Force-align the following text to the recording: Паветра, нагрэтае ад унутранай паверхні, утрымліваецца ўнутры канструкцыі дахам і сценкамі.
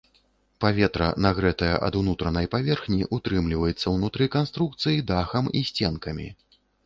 Паветра, 0.63 1.09
нагрэтае 1.25 1.69
ад 1.87 1.97
унутранай 1.99 2.47
паверхні, 2.55 3.09
утрымліваецца 3.19 3.93
ўнутры 3.95 4.29
канструкцыі 4.37 5.05
дахам 5.11 5.45
і 5.61 5.65
сценкамі. 5.71 6.27